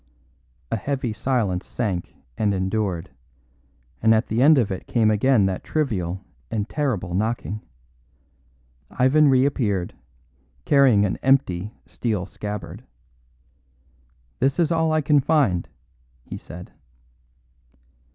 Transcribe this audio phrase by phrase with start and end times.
[0.71, 3.11] A heavy silence sank and endured,
[4.01, 7.61] and at the end of it came again that trivial and terrible knocking.
[8.89, 9.93] Ivan reappeared,
[10.65, 12.83] carrying an empty steel scabbard.
[14.39, 15.69] "This is all I can find,"
[16.23, 16.71] he said.